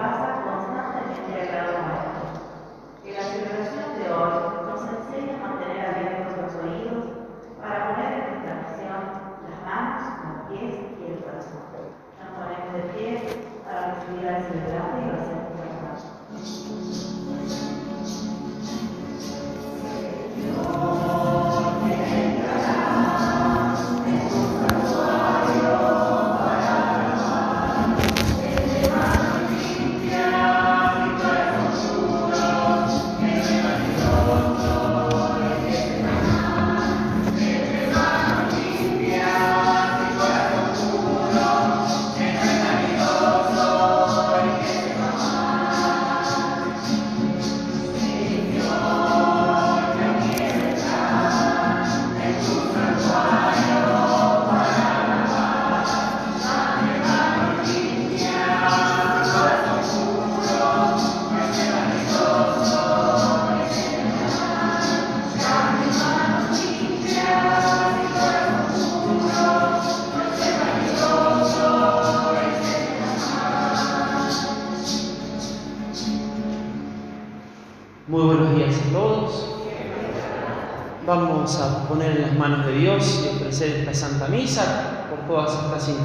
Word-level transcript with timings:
pasa 0.00 0.42
constantemente 0.44 1.40
al 1.40 1.54
lado 1.54 1.72
nuestro. 1.84 3.04
Que 3.04 3.12
la 3.12 3.22
celebración 3.22 3.98
de 3.98 4.12
hoy 4.12 4.49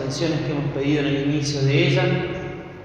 que 0.08 0.52
hemos 0.52 0.72
pedido 0.74 1.02
en 1.02 1.08
el 1.08 1.30
inicio 1.30 1.62
de 1.62 1.88
ella. 1.88 2.04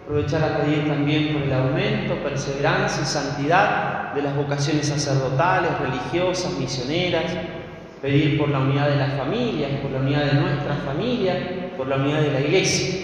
Aprovechar 0.04 0.42
a 0.42 0.58
pedir 0.58 0.88
también 0.88 1.34
por 1.34 1.42
el 1.42 1.52
aumento, 1.52 2.14
perseverancia 2.22 3.02
y 3.02 3.04
santidad 3.04 4.14
de 4.14 4.22
las 4.22 4.34
vocaciones 4.34 4.86
sacerdotales, 4.86 5.70
religiosas, 5.78 6.58
misioneras. 6.58 7.24
Pedir 8.00 8.38
por 8.38 8.48
la 8.48 8.60
unidad 8.60 8.88
de 8.88 8.96
las 8.96 9.12
familias, 9.12 9.70
por 9.82 9.90
la 9.90 9.98
unidad 9.98 10.24
de 10.24 10.40
nuestras 10.40 10.78
familias, 10.78 11.36
por 11.76 11.86
la 11.86 11.96
unidad 11.96 12.22
de 12.22 12.32
la 12.32 12.40
Iglesia. 12.40 13.00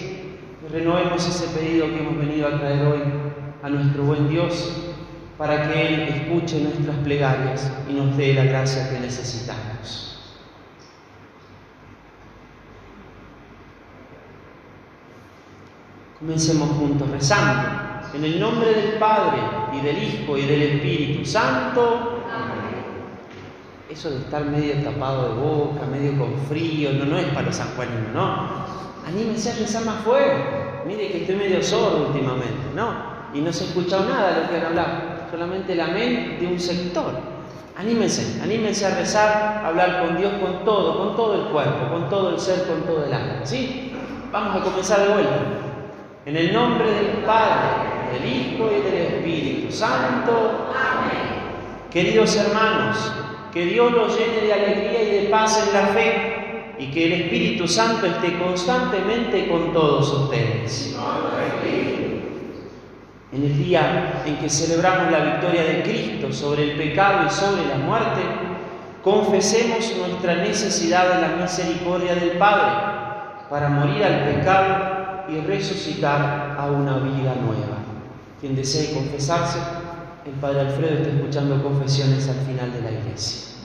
Renovemos 0.71 1.27
ese 1.27 1.47
pedido 1.55 1.87
que 1.87 1.99
hemos 1.99 2.17
venido 2.17 2.47
a 2.47 2.59
traer 2.59 2.85
hoy 2.87 2.99
a 3.61 3.69
nuestro 3.69 4.03
buen 4.03 4.27
Dios 4.27 4.91
para 5.37 5.71
que 5.71 5.87
Él 5.87 6.01
escuche 6.09 6.59
nuestras 6.61 6.97
plegarias 7.03 7.71
y 7.87 7.93
nos 7.93 8.17
dé 8.17 8.33
la 8.33 8.45
gracia 8.45 8.89
que 8.89 8.99
necesitamos. 8.99 10.06
Comencemos 16.19 16.69
juntos 16.77 17.09
rezando. 17.11 17.69
En 18.13 18.23
el 18.23 18.39
nombre 18.39 18.71
del 18.73 18.93
Padre 18.93 19.37
y 19.73 19.81
del 19.81 20.03
Hijo 20.03 20.37
y 20.37 20.45
del 20.45 20.61
Espíritu 20.63 21.25
Santo. 21.25 22.23
Eso 23.89 24.09
de 24.09 24.17
estar 24.17 24.43
medio 24.45 24.75
tapado 24.83 25.29
de 25.29 25.41
boca, 25.41 25.85
medio 25.85 26.17
con 26.17 26.33
frío, 26.49 26.91
no, 26.93 27.05
no 27.05 27.17
es 27.17 27.25
para 27.27 27.43
los 27.43 27.55
sanjuaninos, 27.55 28.13
no. 28.13 28.47
Anímense 29.07 29.51
a 29.51 29.55
rezar 29.55 29.85
más 29.85 30.03
fuerte. 30.03 30.83
Mire 30.85 31.11
que 31.11 31.21
estoy 31.21 31.35
medio 31.35 31.63
sordo 31.63 32.07
últimamente, 32.07 32.73
¿no? 32.75 32.91
Y 33.33 33.41
no 33.41 33.53
se 33.53 33.63
ha 33.63 33.67
escuchado 33.67 34.09
nada 34.09 34.33
de 34.33 34.41
lo 34.41 34.49
que 34.49 34.57
han 34.57 34.65
hablado 34.65 35.17
solamente 35.29 35.73
el 35.73 35.81
amén 35.81 36.37
de 36.39 36.47
un 36.47 36.59
sector. 36.59 37.11
Anímense, 37.77 38.41
anímense 38.41 38.85
a 38.85 38.95
rezar, 38.95 39.61
a 39.63 39.67
hablar 39.67 40.05
con 40.05 40.17
Dios 40.17 40.33
con 40.41 40.65
todo, 40.65 40.97
con 40.97 41.15
todo 41.15 41.35
el 41.35 41.51
cuerpo, 41.51 41.91
con 41.91 42.09
todo 42.09 42.31
el 42.31 42.39
ser, 42.39 42.65
con 42.67 42.81
todo 42.83 43.05
el 43.05 43.13
alma. 43.13 43.41
¿Sí? 43.43 43.93
Vamos 44.31 44.59
a 44.59 44.63
comenzar 44.63 45.01
de 45.01 45.13
vuelta. 45.13 45.66
En 46.27 46.35
el 46.35 46.51
nombre 46.51 46.91
del 46.91 47.23
Padre, 47.25 47.69
del 48.11 48.29
Hijo 48.29 48.69
y 48.69 48.81
del 48.81 49.01
Espíritu 49.01 49.71
Santo. 49.71 50.67
Amén. 50.75 51.89
Queridos 51.89 52.35
hermanos, 52.35 53.13
que 53.53 53.65
Dios 53.67 53.93
los 53.93 54.19
llene 54.19 54.45
de 54.45 54.53
alegría 54.53 55.03
y 55.03 55.23
de 55.23 55.29
paz 55.29 55.65
en 55.65 55.73
la 55.73 55.87
fe 55.87 56.75
y 56.79 56.87
que 56.87 57.05
el 57.05 57.21
Espíritu 57.21 57.65
Santo 57.65 58.07
esté 58.07 58.37
constantemente 58.39 59.47
con 59.47 59.71
todos 59.71 60.11
ustedes. 60.11 60.97
En 63.31 63.43
el 63.43 63.57
día 63.63 64.21
en 64.25 64.35
que 64.35 64.49
celebramos 64.49 65.09
la 65.09 65.19
victoria 65.19 65.63
de 65.63 65.83
Cristo 65.83 66.33
sobre 66.33 66.71
el 66.71 66.77
pecado 66.77 67.25
y 67.25 67.29
sobre 67.29 67.65
la 67.67 67.77
muerte, 67.77 68.19
confesemos 69.01 69.95
nuestra 69.97 70.35
necesidad 70.35 71.07
de 71.07 71.21
la 71.21 71.41
misericordia 71.41 72.15
del 72.15 72.31
Padre 72.31 73.47
para 73.49 73.69
morir 73.69 74.03
al 74.03 74.25
pecado 74.25 74.96
y 75.29 75.39
resucitar 75.41 76.55
a 76.57 76.65
una 76.71 76.97
vida 76.99 77.35
nueva. 77.35 77.77
Quien 78.39 78.55
desee 78.55 78.93
confesarse, 78.93 79.59
el 80.25 80.33
Padre 80.33 80.61
Alfredo 80.61 80.95
está 80.97 81.09
escuchando 81.09 81.63
confesiones 81.63 82.27
al 82.27 82.45
final 82.45 82.71
de 82.71 82.81
la 82.81 82.91
iglesia. 82.91 83.56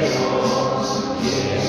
Jesús, 0.00 1.04
quien. 1.20 1.60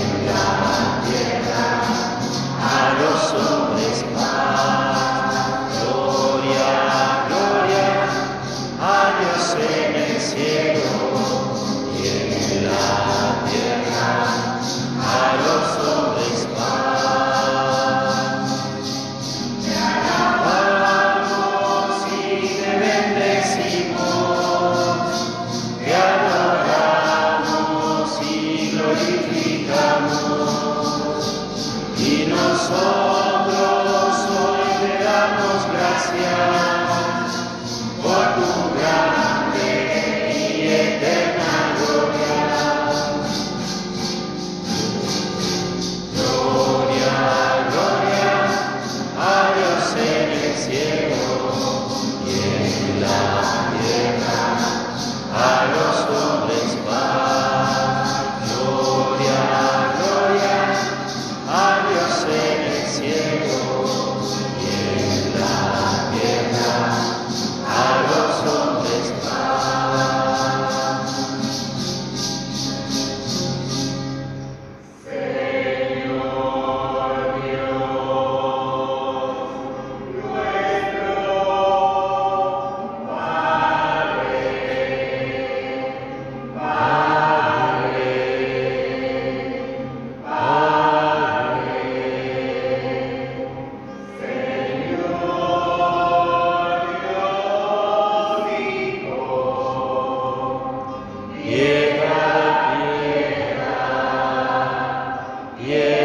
Yeah. 105.68 106.00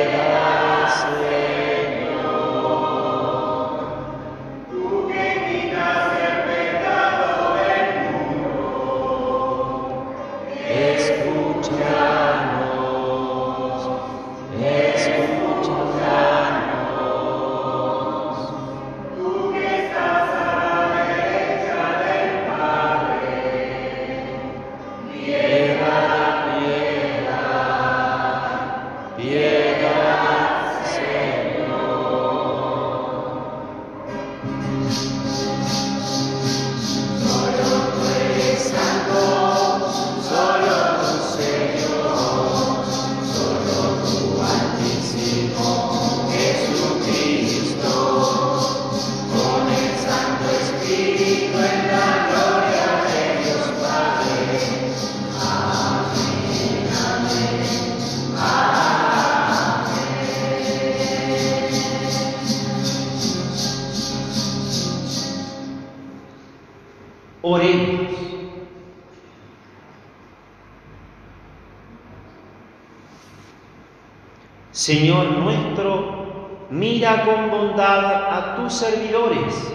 Servidores 78.78 79.72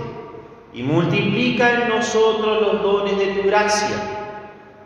y 0.73 0.83
multiplica 0.83 1.83
en 1.83 1.89
nosotros 1.89 2.61
los 2.61 2.81
dones 2.81 3.17
de 3.17 3.27
tu 3.27 3.47
gracia, 3.47 3.97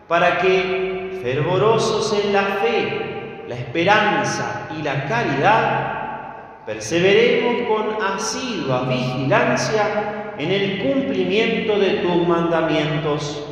para 0.08 0.40
que, 0.40 1.20
fervorosos 1.22 2.14
en 2.24 2.34
la 2.34 2.44
fe, 2.44 3.44
la 3.48 3.56
esperanza 3.56 4.70
y 4.78 4.84
la 4.84 5.06
caridad, 5.06 6.66
perseveremos 6.66 7.68
con 7.68 8.04
asidua 8.04 8.84
vigilancia 8.84 10.34
en 10.38 10.52
el 10.52 10.80
cumplimiento 10.84 11.78
de 11.78 11.90
tus 11.96 12.28
mandamientos. 12.28 13.44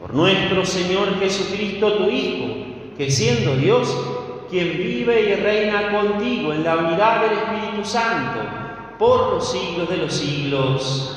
Por 0.00 0.14
nuestro 0.14 0.64
Señor 0.64 1.18
Jesucristo, 1.20 1.92
tu 1.94 2.10
Hijo, 2.10 2.54
que 2.96 3.10
siendo 3.10 3.56
Dios, 3.56 3.96
quien 4.50 4.76
vive 4.76 5.30
y 5.30 5.34
reina 5.34 5.90
contigo 5.90 6.52
en 6.52 6.64
la 6.64 6.76
unidad 6.76 7.22
del 7.22 7.32
Espíritu 7.38 7.84
Santo, 7.84 8.67
por 8.98 9.34
los 9.34 9.50
siglos 9.50 9.88
de 9.88 9.96
los 9.96 10.12
siglos. 10.12 11.14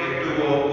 into 0.00 0.32
what 0.40 0.71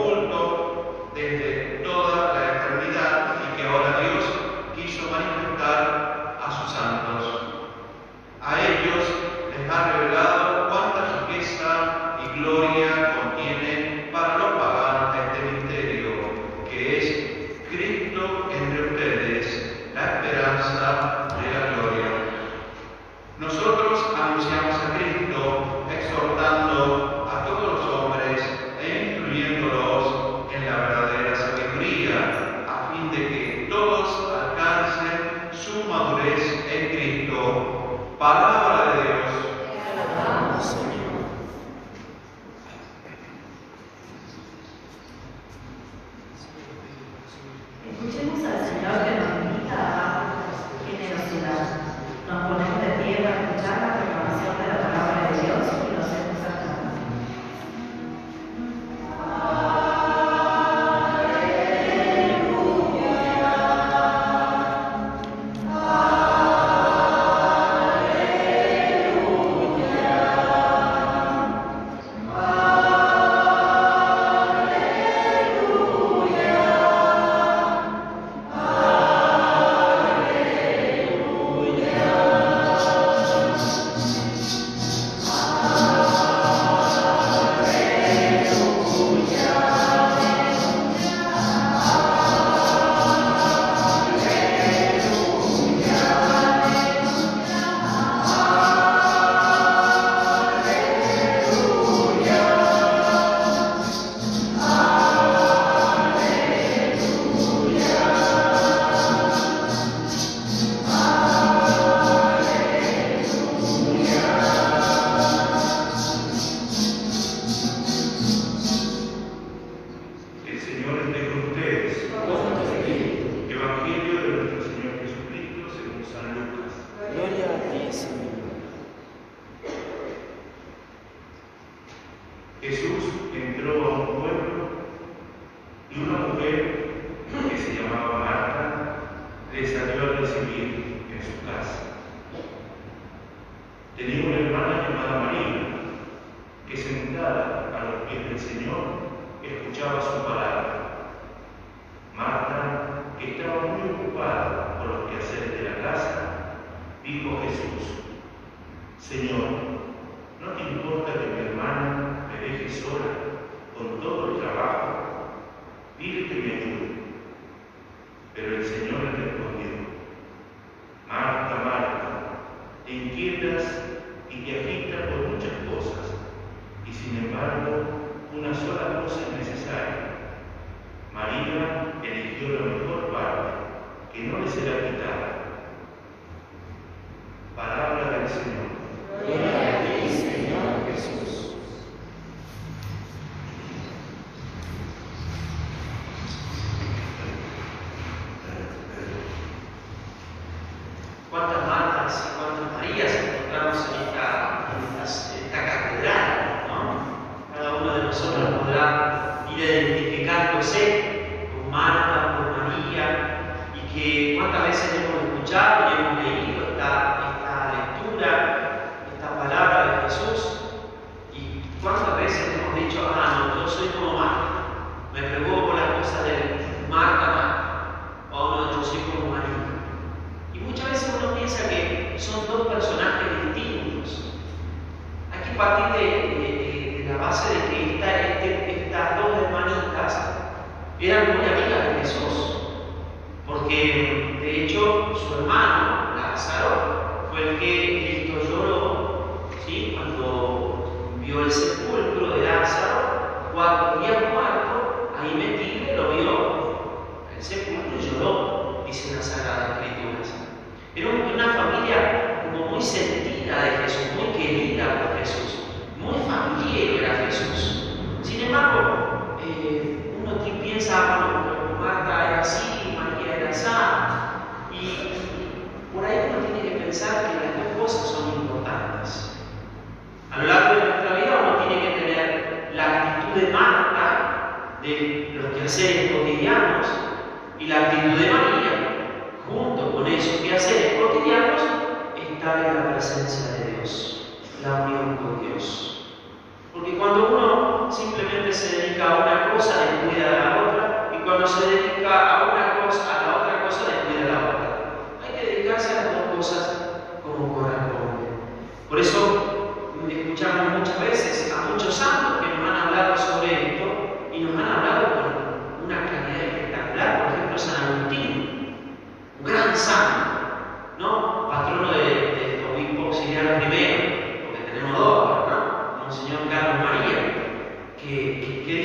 Sin 213.93 214.36
embargo, 214.36 215.78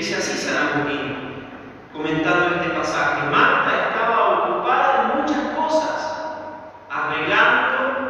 dice 0.04 0.16
así 0.16 0.36
San 0.36 0.68
Agustín, 0.68 1.16
comentando 1.90 2.56
este 2.56 2.74
pasaje. 2.74 3.30
Marta 3.30 3.88
estaba 3.88 4.44
ocupada 4.44 5.00
en 5.00 5.22
muchas 5.22 5.56
cosas, 5.56 6.42
arreglando 6.90 8.04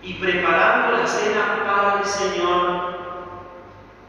y 0.00 0.14
preparando 0.14 0.96
la 0.96 1.06
cena 1.06 1.64
para 1.66 1.98
el 1.98 2.04
Señor. 2.06 2.96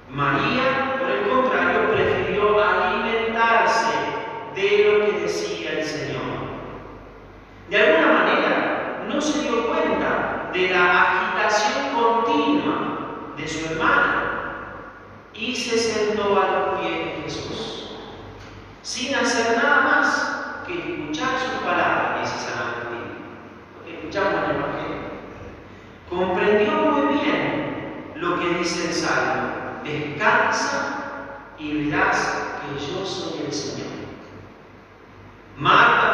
María, 0.09 0.95
por 0.97 1.09
el 1.09 1.27
contrario, 1.27 1.91
prefirió 1.91 2.63
alimentarse 2.63 3.91
de 4.55 4.85
lo 4.85 5.05
que 5.05 5.19
decía 5.23 5.71
el 5.71 5.83
Señor. 5.83 6.21
De 7.69 7.81
alguna 7.81 8.13
manera, 8.13 9.03
no 9.09 9.19
se 9.19 9.41
dio 9.41 9.67
cuenta 9.67 10.51
de 10.53 10.69
la 10.69 11.01
agitación 11.01 11.93
continua 11.93 13.33
de 13.35 13.45
su 13.45 13.73
hermana 13.73 14.06
se 15.67 15.77
sentó 15.77 16.41
a 16.41 16.51
los 16.51 16.79
pies 16.79 16.97
de 16.97 17.21
Jesús, 17.23 17.97
sin 18.81 19.13
hacer 19.15 19.57
nada 19.57 19.81
más 19.81 20.63
que 20.65 20.79
escuchar 20.79 21.37
sus 21.39 21.59
palabras 21.63 22.19
precisamente, 22.19 22.87
lo 23.75 23.85
que 23.85 23.97
escuchamos 23.97 24.49
el 24.49 24.55
Evangelio. 24.55 24.97
Comprendió 26.09 26.71
muy 26.71 27.17
bien 27.17 28.13
lo 28.15 28.39
que 28.39 28.59
dice 28.59 28.87
el 28.87 28.93
Salmo, 28.93 29.81
descansa 29.83 30.95
y 31.57 31.89
verás 31.89 32.59
que 32.61 32.79
yo 32.79 33.05
soy 33.05 33.45
el 33.45 33.53
Señor. 33.53 33.87
Marta 35.57 36.06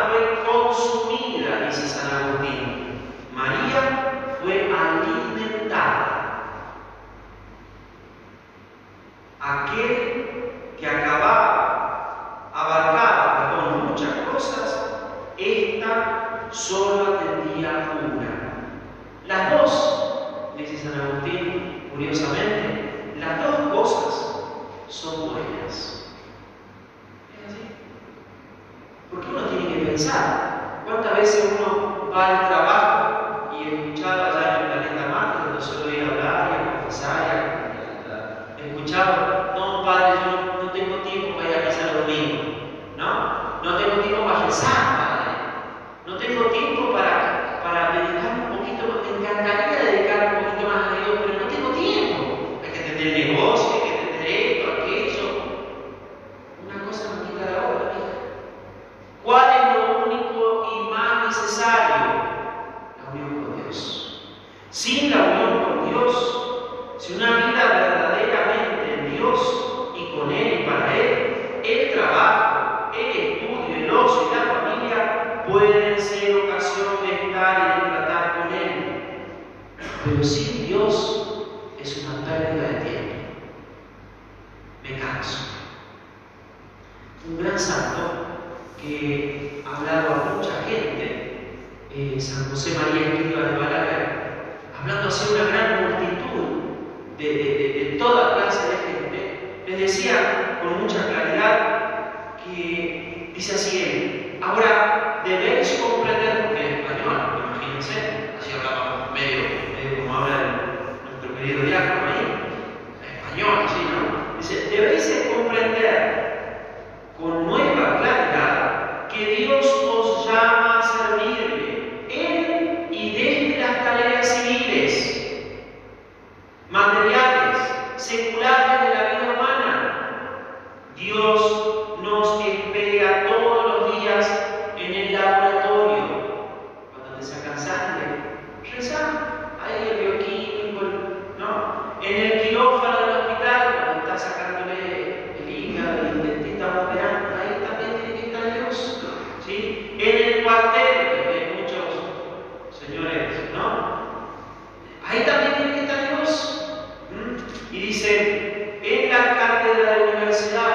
said, 160.44 160.54
no, 160.54 160.73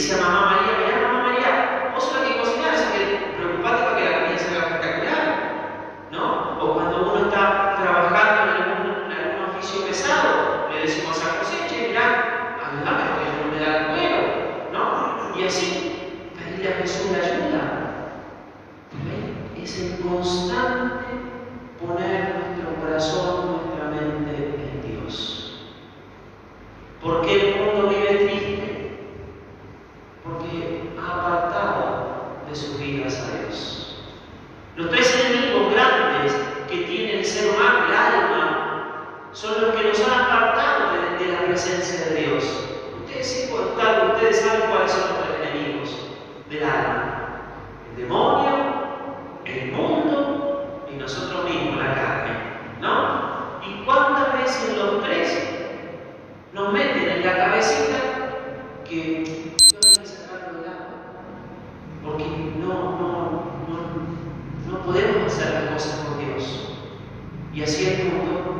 Le 0.00 0.06
dice 0.06 0.18
a 0.18 0.22
mamá 0.22 0.56
María, 0.56 0.78
mira 0.78 1.08
mamá 1.08 1.22
María, 1.28 1.90
vos 1.92 2.02
sos 2.02 2.22
la 2.22 2.26
que 2.26 2.38
cocinar, 2.38 2.72
así 2.72 2.86
que 2.90 3.36
preocupate 3.36 3.82
para 3.84 3.96
que 3.98 4.04
la 4.08 4.20
comida 4.20 4.38
salga 4.38 4.60
espectacular. 4.60 5.26
¿No? 6.10 6.58
O 6.58 6.72
cuando 6.72 7.02
uno 7.02 7.28
está 7.28 7.76
trabajando 7.76 8.40
en 8.40 8.62
algún, 8.62 9.12
en 9.12 9.18
algún 9.18 9.50
oficio 9.50 9.84
pesado, 9.84 10.70
le 10.72 10.80
decimos 10.80 11.22
a 11.22 11.36
José, 11.36 11.66
che, 11.68 11.88
mirá, 11.88 12.56
ayúdame 12.64 13.02
porque 13.12 13.28
no 13.44 13.52
me 13.52 13.60
da 13.60 13.76
el 13.76 13.86
cuero, 13.92 14.20
¿no? 14.72 15.38
Y 15.38 15.44
así, 15.46 15.68
pedirle 16.34 16.72
a 16.72 16.76
Jesús 16.78 17.10
la 17.12 17.18
ayuda. 17.18 17.62
¿Ven? 19.04 19.62
Es 19.62 19.78
el 19.80 20.00
constante 20.00 21.04
poner 21.78 22.36
nuestro 22.40 22.74
corazón, 22.80 23.60
nuestra 23.64 23.84
mente 23.90 24.32
en 24.32 24.80
Dios. 24.80 25.60
¿Por 27.02 27.20
qué 27.20 27.50
el 27.50 27.60
mundo 27.60 27.88
vive 27.90 28.24
triste? 28.24 28.70
Porque 30.22 30.90
ha 31.00 31.18
apartado 31.18 32.42
de 32.46 32.54
sus 32.54 32.78
vidas 32.78 33.18
a 33.18 33.38
Dios. 33.38 34.04
Los 34.76 34.90
tres 34.90 35.24
enemigos 35.24 35.72
grandes 35.72 36.36
que 36.68 36.76
tiene 36.82 37.20
el 37.20 37.24
ser 37.24 37.54
humano, 37.54 37.86
el 37.86 37.94
alma, 37.94 39.06
son 39.32 39.62
los 39.62 39.74
que 39.74 39.88
nos 39.88 40.00
han 40.00 40.20
apartado 40.20 40.92
de, 40.92 41.24
de 41.24 41.32
la 41.32 41.46
presencia 41.46 42.06
de 42.06 42.20
Dios. 42.20 42.44
Ustedes, 43.06 43.26
sí, 43.26 43.50
tal, 43.78 44.10
ustedes 44.12 44.40
saben 44.40 44.70
cuáles 44.70 44.92
son 44.92 45.00
los 45.08 45.24
tres 45.24 45.50
enemigos 45.50 45.96
del 46.50 46.64
alma. 46.64 47.40
El 47.90 48.02
demonio, 48.02 48.52
el 49.46 49.72
mundo 49.72 50.86
y 50.92 50.96
nosotros 50.96 51.44
mismos, 51.44 51.76
la 51.78 51.94
carne. 51.94 52.30
¿No? 52.80 53.60
¿Y 53.66 53.84
cuántas 53.84 54.34
veces 54.34 54.76
los 54.76 55.02
tres 55.02 55.48
nos 56.52 56.72
meten 56.72 57.08
en 57.08 57.26
la 57.26 57.36
cabecita 57.36 57.98
que 58.88 59.24
Dios 59.24 59.86
hay 59.86 60.02
que 60.02 60.06
sacarlo 60.06 60.60
del 60.60 60.70
alma? 60.70 60.86
Porque 62.04 62.24
no, 62.58 62.72
no, 62.98 63.08
no, 63.68 64.72
no 64.72 64.78
podemos 64.84 65.26
hacer 65.26 65.52
las 65.52 65.74
cosas 65.74 66.00
por 66.06 66.18
Dios. 66.18 66.74
Y 67.52 67.62
así 67.62 67.86
el 67.86 68.12
mundo 68.12 68.54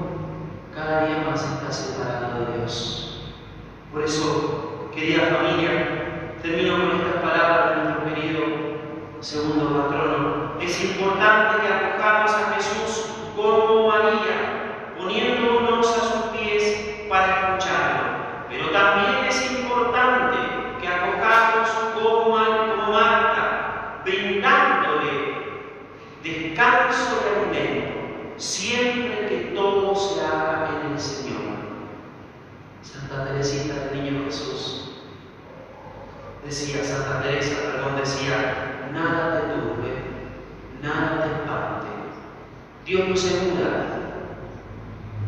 cada 0.74 1.06
día 1.06 1.24
más 1.28 1.42
está 1.42 1.72
separado 1.72 2.44
de 2.46 2.58
Dios. 2.58 3.32
Por 3.92 4.02
eso, 4.02 4.90
querida 4.94 5.34
familia, 5.34 6.34
termino 6.42 6.76
con 6.76 6.96
estas 6.96 7.22
palabras 7.22 7.70
de 7.70 7.82
nuestro 7.82 8.14
querido 8.14 8.40
segundo 9.20 9.82
patrono. 9.82 10.60
Es 10.60 10.84
importante 10.84 11.62
que 11.62 11.72
acojamos 11.72 12.32
a 12.32 12.54
Jesús 12.54 13.06
como 13.34 13.88
María, 13.88 14.94
poniéndonos 14.98 15.88
a 15.88 16.00
sus 16.00 16.22
pies 16.36 17.06
para 17.08 17.56
escucharlo. 17.56 18.10
Pero 18.48 18.70
también 18.70 19.24
es 19.28 19.50
importante 19.50 20.36
que 20.80 20.88
acojamos 20.88 21.68
como, 21.94 22.30
como 22.30 22.92
Marta, 22.92 24.02
brindándole 24.04 25.40
descanso 26.22 27.22
y 27.24 27.56
alimento, 27.56 28.34
siempre 28.36 29.26
que 29.28 29.36
todo 29.54 29.94
se 29.94 30.24
haga 30.24 30.70
en 30.84 30.92
el 30.92 31.00
Señor. 31.00 31.40
Santa 32.82 33.24
Teresita 33.26 33.74
del 33.74 34.04
Niño 34.04 34.24
Jesús 34.24 34.90
decía, 36.72 36.84
Santa 36.84 37.22
Teresa, 37.22 37.62
perdón, 37.62 37.96
decía, 37.96 38.88
nada 38.92 39.40
te 39.40 39.46
turbe, 39.48 39.92
nada 40.82 41.22
te 41.22 41.26
espante. 41.42 41.86
Dios 42.86 43.08
no 43.08 43.16
se 43.16 43.40
muda, 43.42 43.86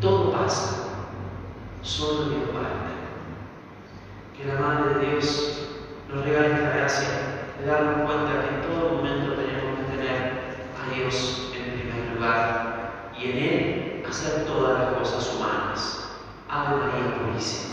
todo 0.00 0.32
pasa, 0.32 0.88
solo 1.82 2.30
Dios 2.30 2.50
parte. 2.50 2.92
Que 4.36 4.46
la 4.46 4.60
Madre 4.60 4.94
de 4.94 5.10
Dios 5.10 5.68
nos 6.08 6.24
regale 6.24 6.54
esta 6.54 6.76
gracia 6.76 7.08
de 7.58 7.66
darnos 7.66 8.10
cuenta 8.10 8.42
que 8.42 8.54
en 8.54 8.62
todo 8.62 8.96
momento 8.96 9.34
tenemos 9.34 9.78
que 9.78 9.96
tener 9.96 10.32
a 10.78 10.94
Dios 10.94 11.52
en 11.56 11.80
primer 11.80 12.14
lugar 12.14 13.10
y 13.18 13.30
en 13.30 13.38
Él 13.38 14.04
hacer 14.08 14.44
todas 14.46 14.78
las 14.78 14.98
cosas 14.98 15.34
humanas. 15.34 16.08
Ave 16.48 16.76
María 16.76 17.16
Purísima. 17.16 17.72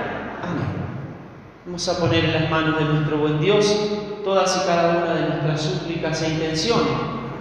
Vamos 1.71 1.87
a 1.87 1.99
poner 2.01 2.25
en 2.25 2.33
las 2.33 2.51
manos 2.51 2.77
de 2.79 2.83
nuestro 2.83 3.17
buen 3.19 3.39
Dios 3.39 3.65
todas 4.25 4.61
y 4.61 4.67
cada 4.67 4.89
una 4.89 5.13
de 5.13 5.29
nuestras 5.29 5.61
súplicas 5.61 6.21
e 6.21 6.31
intenciones 6.31 6.91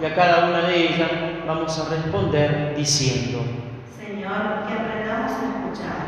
y 0.00 0.04
a 0.04 0.14
cada 0.14 0.50
una 0.50 0.68
de 0.68 0.86
ellas 0.86 1.10
vamos 1.48 1.76
a 1.76 1.88
responder 1.90 2.76
diciendo, 2.76 3.40
Señor, 3.98 4.68
que 4.68 4.72
aprendamos 4.72 5.32
a 5.32 5.42
escuchar. 5.50 5.98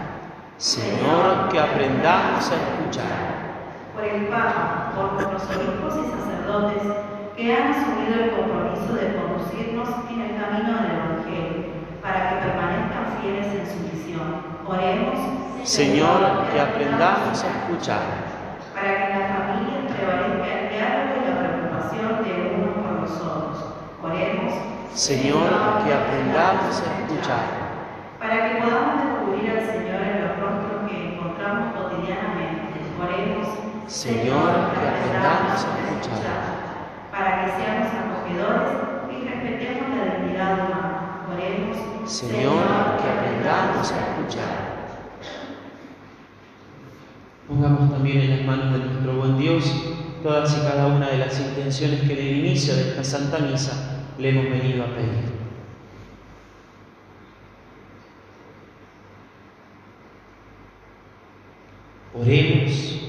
Señor, 0.56 1.48
que 1.50 1.58
aprendamos 1.58 2.48
a 2.48 2.54
escuchar. 2.54 3.18
Por 3.92 4.04
el 4.04 4.26
Papa, 4.26 4.92
por 4.94 5.20
los 5.20 5.42
obispos 5.42 6.06
y 6.06 6.11
sacerdotes 6.14 6.94
que 7.37 7.52
han 7.52 7.72
asumido 7.72 8.22
el 8.22 8.30
compromiso 8.30 8.94
de 8.94 9.16
conducirnos 9.16 9.88
en 10.08 10.20
el 10.20 10.40
camino 10.40 10.78
del 10.78 10.92
Evangelio, 10.94 11.64
para 12.00 12.30
que 12.30 12.37
permanezcan 12.46 13.18
fieles 13.20 13.46
en 13.46 13.66
su. 13.66 13.91
Oremos. 14.66 15.18
Señor, 15.64 16.20
que 16.53 16.61
aprendamos 16.61 17.42
a 17.42 17.48
escuchar. 17.48 18.03
Para 18.75 18.94
que 18.94 19.09
la 19.11 19.27
familia 19.27 19.90
prevalezca 19.90 20.51
el 20.55 20.68
diálogo 20.70 21.12
y 21.18 21.27
la 21.27 21.35
preocupación 21.42 22.11
de 22.22 22.33
unos 22.55 22.75
por 22.79 22.94
los 23.03 23.11
otros. 23.20 23.75
Oremos. 24.03 24.55
Señor, 24.94 25.51
que 25.85 25.92
aprendamos 25.92 26.79
a 26.79 27.03
escuchar. 27.03 27.44
Para 28.20 28.37
que 28.48 28.62
podamos 28.62 29.03
descubrir 29.03 29.51
al 29.51 29.66
Señor 29.66 30.01
en 30.03 30.22
los 30.22 30.38
rostros 30.38 30.88
que 30.88 31.14
encontramos 31.14 31.75
cotidianamente. 31.75 32.79
Oremos. 33.03 33.48
Señor, 33.88 34.79
que 34.79 34.87
aprendamos 34.87 35.59
a 35.59 35.70
escuchar. 35.90 36.42
Para 37.11 37.44
que 37.44 37.51
seamos 37.59 37.90
acogedores 37.98 38.79
y 39.11 39.27
respetemos 39.27 39.90
la 39.90 40.05
dignidad 40.14 40.55
humana. 40.55 41.01
Señor, 42.06 42.62
que 43.00 43.08
aprendamos 43.08 43.92
a 43.92 43.98
escuchar. 43.98 44.72
Pongamos 47.48 47.90
también 47.90 48.20
en 48.20 48.30
las 48.30 48.46
manos 48.46 48.72
de 48.72 48.78
nuestro 48.86 49.14
buen 49.14 49.38
Dios 49.38 49.64
todas 50.22 50.56
y 50.56 50.60
cada 50.60 50.86
una 50.86 51.08
de 51.08 51.18
las 51.18 51.38
intenciones 51.40 52.02
que 52.02 52.12
en 52.12 52.38
inicio 52.38 52.74
de 52.74 52.90
esta 52.90 53.04
Santa 53.04 53.38
Misa 53.38 54.04
le 54.18 54.28
hemos 54.28 54.44
venido 54.44 54.84
a 54.84 54.86
pedir. 54.88 55.32
Oremos, 62.14 63.00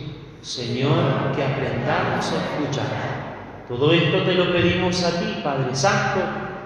Señor, 0.41 1.33
que 1.35 1.43
aprendamos 1.43 2.31
a 2.31 2.35
escuchar. 2.37 3.65
Todo 3.67 3.93
esto 3.93 4.23
te 4.23 4.33
lo 4.33 4.51
pedimos 4.51 5.03
a 5.03 5.19
ti, 5.19 5.41
Padre 5.43 5.75
Santo, 5.75 6.21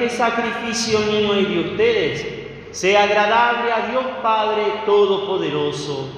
Este 0.00 0.16
sacrificio 0.16 0.98
mío 1.00 1.38
y 1.38 1.44
de 1.44 1.60
ustedes 1.60 2.26
sea 2.70 3.02
agradable 3.02 3.70
a 3.70 3.88
Dios 3.90 4.04
Padre 4.22 4.62
Todopoderoso. 4.86 6.08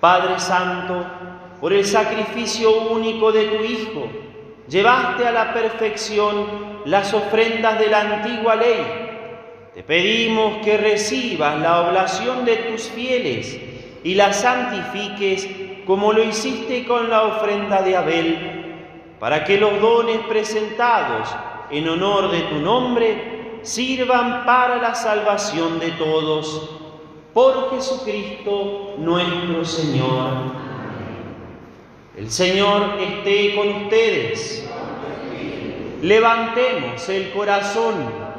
Padre 0.00 0.38
Santo, 0.38 1.06
por 1.62 1.72
el 1.72 1.86
sacrificio 1.86 2.90
único 2.90 3.32
de 3.32 3.44
tu 3.44 3.64
Hijo, 3.64 4.08
llevaste 4.68 5.26
a 5.26 5.32
la 5.32 5.54
perfección 5.54 6.46
las 6.84 7.14
ofrendas 7.14 7.78
de 7.78 7.86
la 7.86 8.00
antigua 8.00 8.56
ley. 8.56 9.09
Te 9.74 9.84
pedimos 9.84 10.64
que 10.64 10.76
recibas 10.76 11.60
la 11.60 11.82
oblación 11.82 12.44
de 12.44 12.56
tus 12.56 12.88
fieles 12.88 13.58
y 14.02 14.14
la 14.14 14.32
santifiques 14.32 15.48
como 15.86 16.12
lo 16.12 16.24
hiciste 16.24 16.84
con 16.84 17.08
la 17.08 17.22
ofrenda 17.24 17.80
de 17.82 17.96
Abel, 17.96 18.38
para 19.20 19.44
que 19.44 19.58
los 19.58 19.80
dones 19.80 20.18
presentados 20.28 21.28
en 21.70 21.88
honor 21.88 22.30
de 22.30 22.40
tu 22.42 22.56
nombre 22.56 23.60
sirvan 23.62 24.44
para 24.44 24.76
la 24.76 24.94
salvación 24.94 25.78
de 25.78 25.90
todos. 25.92 26.76
Por 27.32 27.70
Jesucristo 27.70 28.94
nuestro 28.98 29.64
Señor. 29.64 30.30
El 32.16 32.28
Señor 32.30 32.98
esté 33.00 33.54
con 33.54 33.68
ustedes. 33.84 34.68
Levantemos 36.02 37.08
el 37.08 37.30
corazón. 37.30 38.29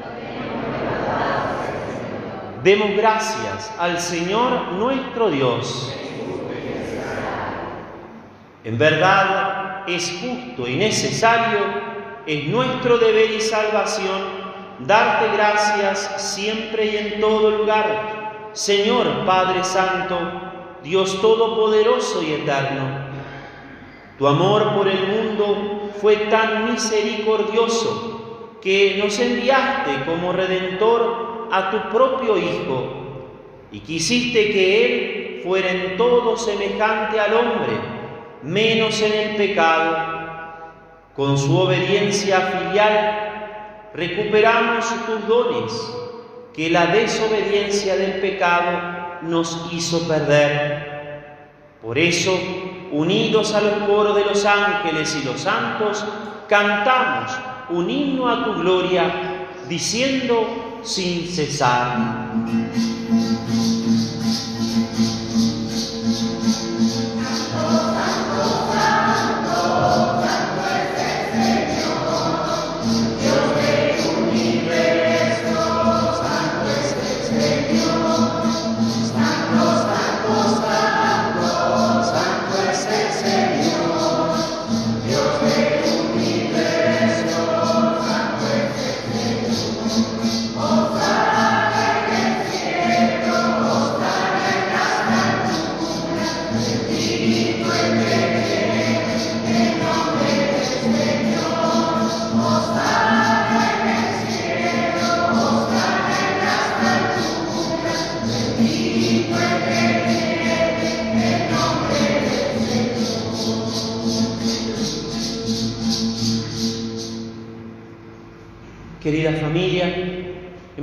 Demos 2.64 2.96
gracias 2.96 3.74
al 3.80 4.00
Señor 4.00 4.74
nuestro 4.74 5.32
Dios. 5.32 5.92
En 8.64 8.78
verdad 8.78 9.84
es 9.88 10.20
justo 10.22 10.68
y 10.68 10.76
necesario, 10.76 11.60
es 12.28 12.48
nuestro 12.48 13.00
deber 13.00 13.32
y 13.32 13.42
salvación 13.42 14.22
darte 14.80 15.36
gracias 15.36 16.22
siempre 16.36 16.86
y 16.86 16.98
en 16.98 17.20
todo 17.20 17.50
lugar 17.50 18.50
Señor 18.54 19.26
Padre 19.26 19.64
Santo, 19.64 20.20
Dios 20.84 21.20
Todopoderoso 21.20 22.22
y 22.22 22.34
Eterno, 22.34 23.08
tu 24.20 24.28
amor 24.28 24.76
por 24.76 24.88
el 24.88 25.08
mundo 25.08 25.90
fue 26.00 26.16
tan 26.30 26.72
misericordioso 26.72 28.58
que 28.62 29.00
nos 29.04 29.18
enviaste 29.18 30.06
como 30.06 30.32
redentor 30.32 31.31
a 31.52 31.70
tu 31.70 31.90
propio 31.90 32.38
Hijo 32.38 33.02
y 33.72 33.80
quisiste 33.80 34.52
que 34.52 34.86
Él 34.86 35.42
fuera 35.44 35.72
en 35.72 35.98
todo 35.98 36.38
semejante 36.38 37.20
al 37.20 37.34
hombre, 37.34 37.74
menos 38.44 39.02
en 39.02 39.14
el 39.14 39.36
pecado. 39.36 40.22
Con 41.16 41.38
su 41.38 41.58
obediencia 41.58 42.40
filial 42.42 43.90
recuperamos 43.94 44.86
tus 45.06 45.28
dones 45.28 45.98
que 46.54 46.70
la 46.70 46.88
desobediencia 46.88 47.96
del 47.96 48.22
pecado 48.22 49.20
nos 49.24 49.70
hizo 49.72 50.08
perder. 50.08 51.38
Por 51.82 51.98
eso, 51.98 52.38
unidos 52.92 53.54
a 53.54 53.62
los 53.62 53.74
coros 53.88 54.16
de 54.16 54.26
los 54.26 54.46
ángeles 54.46 55.18
y 55.22 55.26
los 55.26 55.42
santos, 55.42 56.06
cantamos 56.48 57.32
un 57.70 57.90
himno 57.90 58.28
a 58.28 58.44
tu 58.44 58.54
gloria, 58.56 59.48
diciendo 59.68 60.71
sin 60.84 61.28
cesar. 61.28 62.32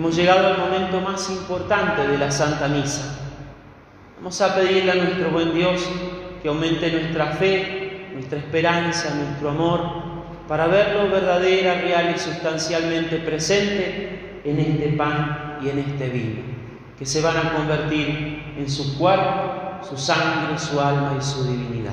Hemos 0.08 0.16
llegado 0.16 0.46
al 0.46 0.58
momento 0.58 1.02
más 1.02 1.28
importante 1.28 2.08
de 2.08 2.16
la 2.16 2.30
Santa 2.30 2.66
Misa. 2.66 3.18
Vamos 4.16 4.40
a 4.40 4.54
pedirle 4.54 4.92
a 4.92 4.94
nuestro 4.94 5.28
buen 5.28 5.52
Dios 5.52 5.86
que 6.42 6.48
aumente 6.48 6.90
nuestra 6.90 7.26
fe, 7.32 8.08
nuestra 8.14 8.38
esperanza, 8.38 9.14
nuestro 9.16 9.50
amor, 9.50 9.80
para 10.48 10.66
verlo 10.66 11.10
verdadera, 11.10 11.82
real 11.82 12.14
y 12.16 12.18
sustancialmente 12.18 13.18
presente 13.18 14.40
en 14.46 14.58
este 14.58 14.88
pan 14.96 15.58
y 15.62 15.68
en 15.68 15.78
este 15.80 16.08
vino, 16.08 16.40
que 16.98 17.04
se 17.04 17.20
van 17.20 17.36
a 17.36 17.52
convertir 17.52 18.54
en 18.56 18.70
su 18.70 18.96
cuerpo, 18.96 19.86
su 19.86 19.98
sangre, 19.98 20.58
su 20.58 20.80
alma 20.80 21.16
y 21.18 21.22
su 21.22 21.44
divinidad. 21.44 21.92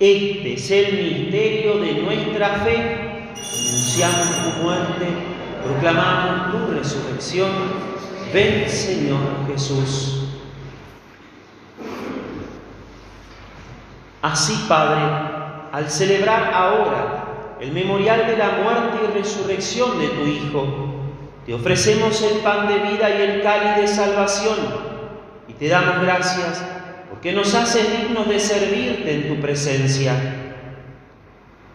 Este 0.00 0.54
es 0.54 0.70
el 0.70 0.92
misterio 0.92 1.78
de 1.78 1.94
nuestra 1.94 2.50
fe. 2.60 3.32
Anunciamos 3.34 4.28
tu 4.44 4.62
muerte, 4.62 5.06
proclamamos 5.64 6.52
tu 6.52 6.72
resurrección. 6.72 7.50
Ven, 8.32 8.68
Señor 8.68 9.18
Jesús. 9.48 10.28
Así, 14.22 14.66
Padre, 14.68 15.00
al 15.72 15.90
celebrar 15.90 16.52
ahora 16.54 17.56
el 17.60 17.72
memorial 17.72 18.24
de 18.28 18.36
la 18.36 18.50
muerte 18.62 18.98
y 19.02 19.18
resurrección 19.18 19.98
de 19.98 20.08
tu 20.10 20.26
Hijo, 20.26 20.66
te 21.44 21.54
ofrecemos 21.54 22.22
el 22.22 22.38
pan 22.38 22.68
de 22.68 22.78
vida 22.78 23.10
y 23.10 23.22
el 23.22 23.42
cáliz 23.42 23.76
de 23.78 23.88
salvación 23.88 24.58
y 25.48 25.54
te 25.54 25.66
damos 25.66 26.02
gracias 26.02 26.77
porque 27.18 27.32
nos 27.32 27.52
hace 27.52 27.80
dignos 27.82 28.28
de 28.28 28.38
servirte 28.38 29.12
en 29.12 29.26
tu 29.26 29.40
presencia. 29.40 30.14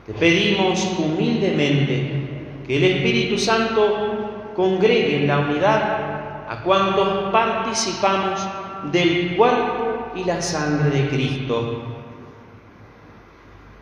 Te 0.05 0.13
pedimos 0.13 0.97
humildemente 0.97 2.61
que 2.65 2.77
el 2.77 2.83
Espíritu 2.85 3.37
Santo 3.37 4.53
congregue 4.55 5.17
en 5.17 5.27
la 5.27 5.39
unidad 5.39 6.47
a 6.47 6.61
cuantos 6.63 7.29
participamos 7.33 8.39
del 8.89 9.35
cuerpo 9.35 10.13
y 10.15 10.23
la 10.23 10.41
sangre 10.41 10.89
de 10.91 11.09
Cristo. 11.09 12.03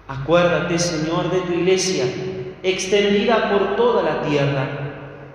Acuérdate, 0.07 0.80
Señor, 0.80 1.30
de 1.30 1.41
tu 1.41 1.53
iglesia, 1.53 2.05
extendida 2.64 3.51
por 3.51 3.76
toda 3.76 4.01
la 4.01 4.24
tierra 4.24 4.68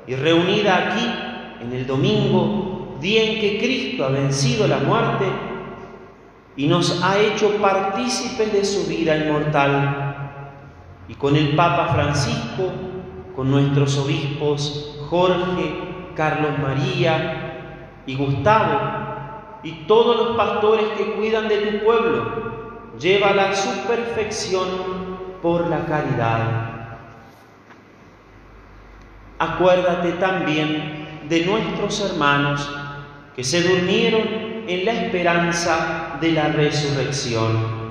y 0.08 0.16
reunida 0.16 0.88
aquí 0.88 1.08
en 1.64 1.72
el 1.72 1.86
domingo, 1.86 2.96
día 3.00 3.22
en 3.22 3.40
que 3.40 3.58
Cristo 3.58 4.06
ha 4.06 4.08
vencido 4.08 4.66
la 4.66 4.78
muerte 4.78 5.45
y 6.56 6.66
nos 6.66 7.02
ha 7.02 7.18
hecho 7.18 7.56
partícipes 7.60 8.52
de 8.52 8.64
su 8.64 8.88
vida 8.88 9.16
inmortal. 9.16 10.32
Y 11.08 11.14
con 11.14 11.36
el 11.36 11.54
Papa 11.54 11.92
Francisco, 11.94 12.72
con 13.34 13.50
nuestros 13.50 13.98
obispos 13.98 14.98
Jorge, 15.08 16.12
Carlos 16.16 16.58
María 16.58 18.02
y 18.06 18.16
Gustavo, 18.16 18.80
y 19.62 19.72
todos 19.86 20.16
los 20.16 20.36
pastores 20.36 20.86
que 20.96 21.12
cuidan 21.12 21.48
de 21.48 21.58
tu 21.58 21.84
pueblo, 21.84 22.46
llévala 22.98 23.50
a 23.50 23.54
su 23.54 23.86
perfección 23.86 24.68
por 25.42 25.66
la 25.68 25.84
caridad. 25.84 26.40
Acuérdate 29.38 30.12
también 30.12 31.06
de 31.28 31.44
nuestros 31.44 32.00
hermanos 32.00 32.70
que 33.34 33.44
se 33.44 33.62
durmieron 33.62 34.22
en 34.66 34.84
la 34.84 34.92
esperanza 34.92 36.05
de 36.20 36.32
la 36.32 36.48
resurrección. 36.48 37.86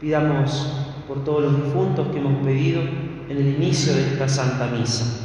Pidamos 0.00 0.72
por 1.06 1.24
todos 1.24 1.42
los 1.42 1.64
difuntos 1.64 2.08
que 2.08 2.18
hemos 2.18 2.44
pedido 2.44 2.82
en 2.82 3.36
el 3.36 3.54
inicio 3.56 3.94
de 3.94 4.12
esta 4.12 4.28
Santa 4.28 4.66
Misa. 4.66 5.24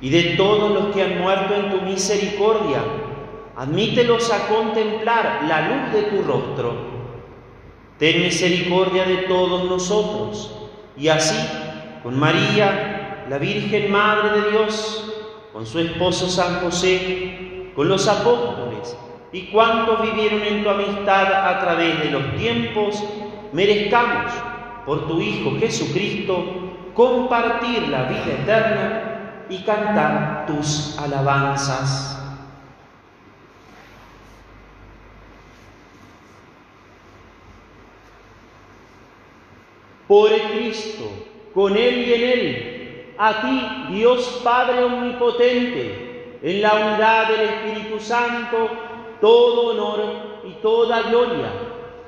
Y 0.00 0.10
de 0.10 0.34
todos 0.36 0.72
los 0.72 0.94
que 0.94 1.02
han 1.02 1.20
muerto 1.20 1.54
en 1.54 1.70
tu 1.70 1.80
misericordia, 1.82 2.82
admítelos 3.56 4.32
a 4.32 4.48
contemplar 4.48 5.44
la 5.46 5.68
luz 5.68 5.92
de 5.92 6.02
tu 6.10 6.22
rostro. 6.24 6.92
Ten 7.98 8.20
misericordia 8.20 9.04
de 9.04 9.18
todos 9.28 9.70
nosotros. 9.70 10.58
Y 10.96 11.06
así, 11.06 11.38
con 12.02 12.18
María, 12.18 12.91
la 13.28 13.38
Virgen 13.38 13.90
Madre 13.90 14.40
de 14.40 14.50
Dios, 14.50 15.12
con 15.52 15.66
su 15.66 15.78
esposo 15.78 16.28
San 16.28 16.60
José, 16.60 17.70
con 17.74 17.88
los 17.88 18.06
apóstoles 18.08 18.96
y 19.32 19.46
cuantos 19.46 20.02
vivieron 20.02 20.42
en 20.42 20.62
tu 20.62 20.68
amistad 20.68 21.48
a 21.48 21.58
través 21.60 22.02
de 22.02 22.10
los 22.10 22.36
tiempos, 22.36 23.02
merezcamos, 23.52 24.30
por 24.84 25.08
tu 25.08 25.20
Hijo 25.20 25.58
Jesucristo, 25.58 26.44
compartir 26.94 27.88
la 27.88 28.04
vida 28.04 28.34
eterna 28.42 29.46
y 29.48 29.58
cantar 29.62 30.44
tus 30.46 30.98
alabanzas. 30.98 32.18
Por 40.06 40.30
el 40.30 40.42
Cristo, 40.42 41.04
con 41.54 41.74
Él 41.74 42.06
y 42.06 42.12
en 42.12 42.22
Él, 42.22 42.71
a 43.18 43.42
ti, 43.42 43.94
Dios 43.94 44.40
Padre 44.42 44.84
Omnipotente, 44.84 46.38
en 46.42 46.62
la 46.62 46.74
unidad 46.74 47.28
del 47.28 47.40
Espíritu 47.40 48.00
Santo, 48.00 48.68
todo 49.20 49.70
honor 49.70 50.42
y 50.44 50.52
toda 50.62 51.02
gloria 51.02 51.50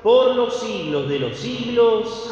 por 0.03 0.35
los 0.35 0.59
siglos 0.59 1.09
de 1.09 1.19
los 1.19 1.37
siglos. 1.37 2.31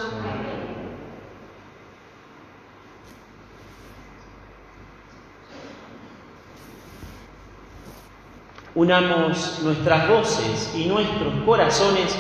Unamos 8.76 9.60
nuestras 9.64 10.10
voces 10.10 10.74
y 10.76 10.86
nuestros 10.86 11.34
corazones 11.46 12.18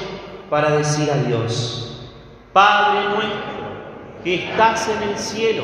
para 0.49 0.69
decir 0.71 1.09
a 1.11 1.17
Dios, 1.17 2.11
Padre 2.53 3.09
nuestro 3.09 3.53
que 4.23 4.35
estás 4.35 4.87
en 4.87 5.09
el 5.09 5.17
cielo, 5.17 5.63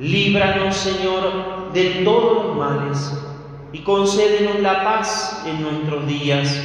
Líbranos, 0.00 0.76
Señor, 0.76 1.72
de 1.74 2.02
todos 2.04 2.46
los 2.46 2.56
males 2.56 3.12
y 3.70 3.80
concédenos 3.80 4.60
la 4.60 4.82
paz 4.82 5.44
en 5.46 5.60
nuestros 5.60 6.06
días, 6.06 6.58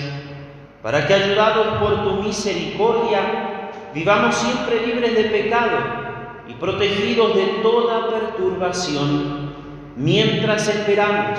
para 0.82 1.06
que, 1.06 1.14
ayudados 1.14 1.78
por 1.80 2.06
tu 2.06 2.24
misericordia, 2.24 3.72
vivamos 3.94 4.36
siempre 4.36 4.88
libres 4.88 5.16
de 5.16 5.24
pecado 5.26 5.78
y 6.48 6.54
protegidos 6.54 7.36
de 7.36 7.46
toda 7.62 8.10
perturbación 8.10 9.54
mientras 9.98 10.70
esperamos 10.70 11.38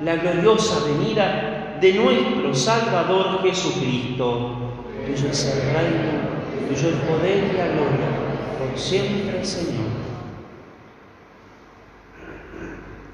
la 0.00 0.14
gloriosa 0.14 0.84
venida 0.86 1.78
de 1.80 1.94
nuestro 1.94 2.54
Salvador 2.54 3.42
Jesucristo. 3.42 4.58
Tuyo 5.06 5.28
es 5.28 5.44
el 5.44 5.74
reino, 5.74 6.68
tuyo 6.68 6.88
el 6.88 6.94
poder 6.94 7.50
y 7.52 7.56
la 7.56 7.66
gloria, 7.66 8.08
por 8.60 8.78
siempre, 8.78 9.44
Señor. 9.44 10.01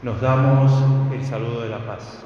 Nos 0.00 0.20
damos 0.20 0.72
el 1.12 1.26
saludo 1.26 1.62
de 1.62 1.70
la 1.70 1.84
paz. 1.84 2.22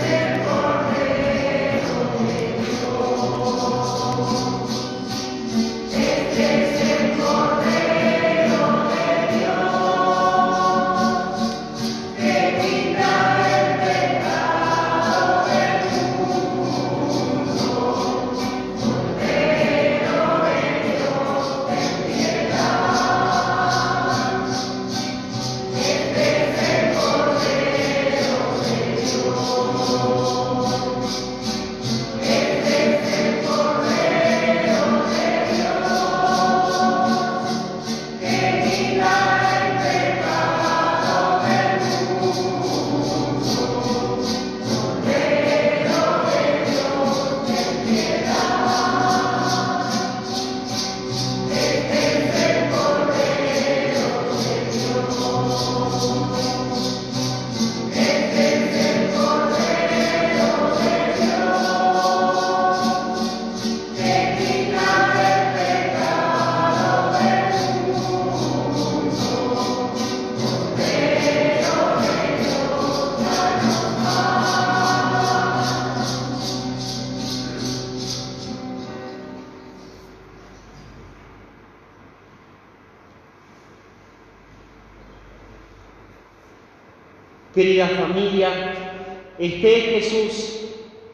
este 89.55 89.97
es 89.97 90.11
Jesús, 90.11 90.59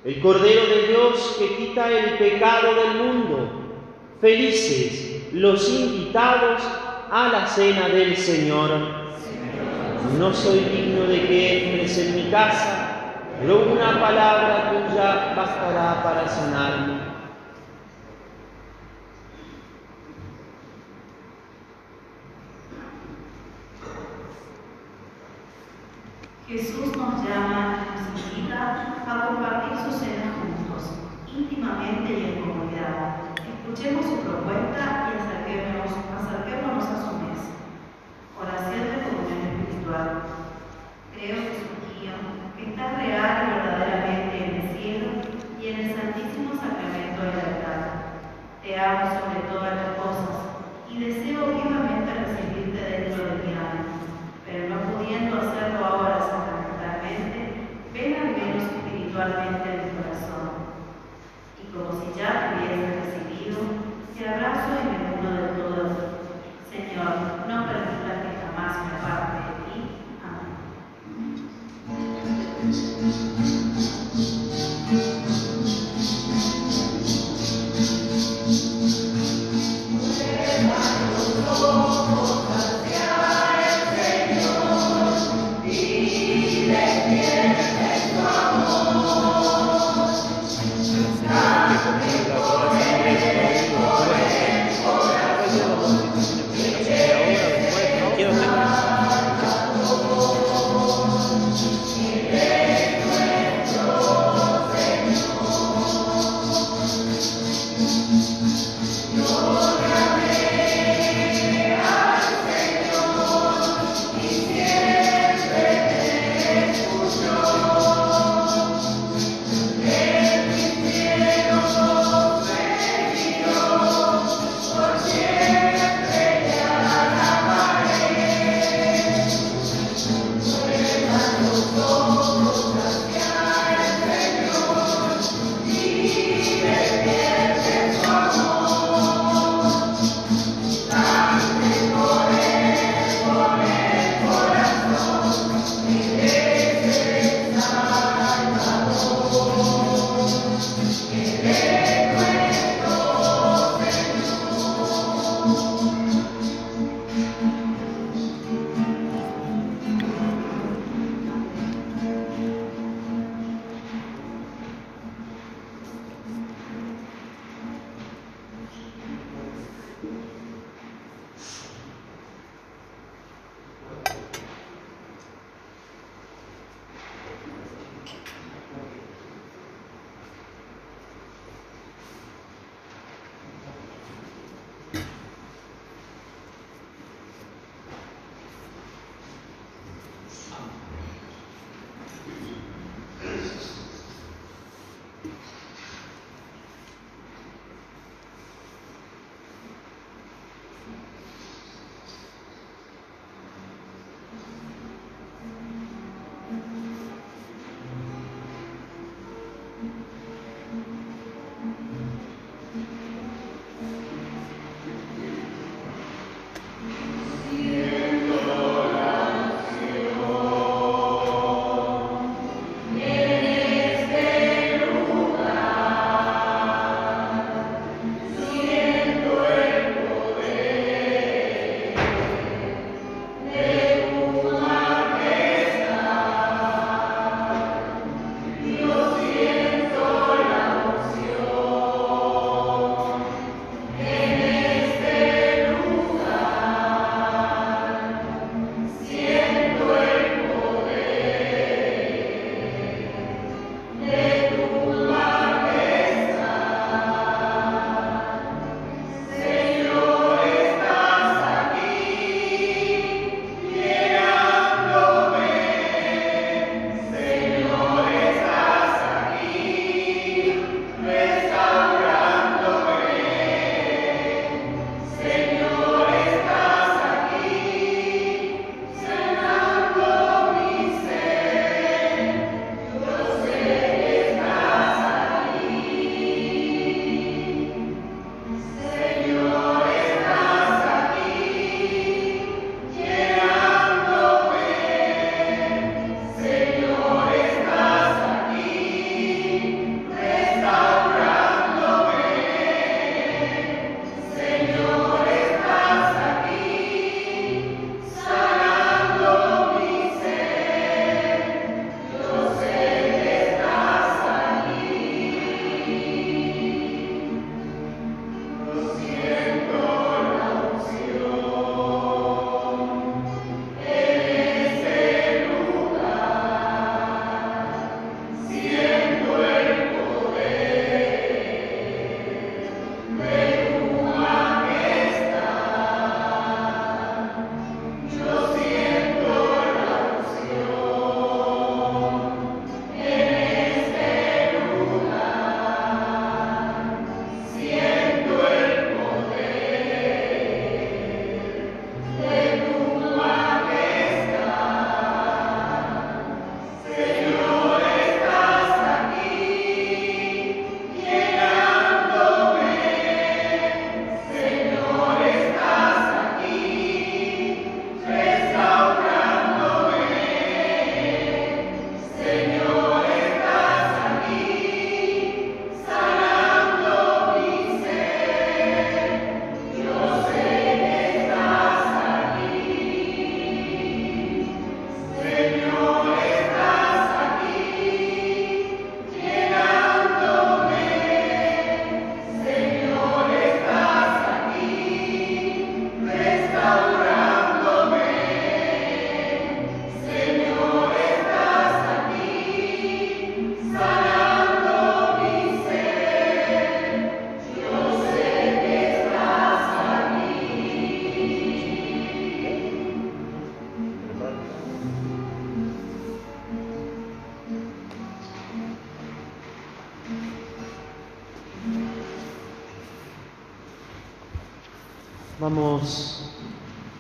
el 0.04 0.20
Cordero 0.20 0.66
de 0.66 0.88
Dios 0.90 1.38
que 1.40 1.56
quita 1.56 1.90
el 1.92 2.18
pecado 2.18 2.76
del 2.76 3.04
mundo. 3.04 3.50
Felices 4.20 5.32
los 5.34 5.70
invitados 5.70 6.62
a 7.12 7.30
la 7.30 7.48
cena 7.48 7.88
del 7.88 8.16
Señor. 8.16 8.70
No 10.20 10.34
soy 10.34 10.60
digno 10.60 11.06
de 11.08 11.28
que 11.28 11.76
entres 11.76 11.98
en 11.98 12.16
mi 12.16 12.32
casa, 12.32 13.14
pero 13.40 13.72
una 13.72 14.00
palabra 14.00 14.72
tuya 14.72 15.34
bastará 15.36 16.04
para 16.04 16.28
sanarme. 16.28 17.16
Jesús 26.48 26.96
nos 26.96 27.28
llama, 27.28 27.86
nos 28.14 28.22
invita 28.22 29.02
a 29.08 29.28
compartir 29.28 29.78
su 29.80 29.98
cena 29.98 30.32
juntos, 30.38 30.94
íntimamente 31.36 32.14
y 32.14 32.24
en 32.24 32.40
comunidad. 32.40 33.18
Escuchemos 33.42 34.06
su 34.06 34.20
propuesta 34.22 35.10
y 35.10 35.18
acerquémonos, 35.18 35.90
acerquémonos 35.90 36.86
a 36.86 37.02
su 37.02 37.18
mesa. 37.18 37.50
Oración 38.40 38.88
de 38.88 39.04
comunión 39.04 39.42
espiritual. 39.58 40.22
Creo, 41.18 41.36
Jesús 41.50 41.82
mío, 41.98 42.14
que 42.56 42.70
estás 42.70 42.94
real 42.94 43.36
y 43.42 43.54
verdaderamente 43.66 44.36
en 44.38 44.56
el 44.56 44.66
cielo 44.78 45.08
y 45.60 45.68
en 45.68 45.80
el 45.82 45.96
santísimo 45.98 46.54
sacramento 46.54 47.26
del 47.26 47.42
altar. 47.42 47.82
Te 48.66 48.74
amo 48.80 49.06
sobre 49.06 49.46
todas 49.54 49.76
las 49.76 49.94
cosas 50.02 50.42
y 50.90 50.98
deseo 50.98 51.54
vivamente 51.54 52.10
recibirte 52.18 52.82
dentro 52.82 53.22
de 53.26 53.38
mi 53.46 53.54
alma, 53.54 54.02
pero 54.44 54.70
no 54.74 54.78
pudiendo 54.90 55.38
hacerlo 55.38 55.86
ahora 55.86 56.18
sacramentalmente, 56.18 57.40
ven 57.94 58.16
al 58.16 58.34
menos 58.34 58.64
espiritualmente 58.66 59.70
en 59.70 59.86
mi 59.86 59.92
corazón. 60.02 60.74
Y 61.62 61.64
como 61.70 61.94
si 61.94 62.18
ya 62.18 62.58
te 62.58 62.58
hubiese 62.58 62.90
recibido, 63.06 63.62
te 64.18 64.22
abrazo 64.28 64.82
y 64.82 64.84
me 64.90 64.98
uno 65.22 65.30
de 65.30 65.48
todo 65.50 65.86
a. 65.86 65.94
Señor, 66.68 67.14
no 67.48 67.56
permitas 67.70 68.18
que 68.18 68.34
jamás 68.42 68.74
me 68.82 68.98
aparte 68.98 69.46
de 69.46 69.54
ti. 69.62 69.78
Amén. 72.66 73.65